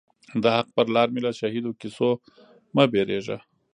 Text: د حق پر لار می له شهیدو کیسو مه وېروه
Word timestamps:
د 0.43 0.43
حق 0.55 0.67
پر 0.75 0.87
لار 0.95 1.07
می 1.13 1.21
له 1.25 1.31
شهیدو 1.39 1.71
کیسو 1.81 2.09
مه 2.75 2.83
وېروه 2.91 3.37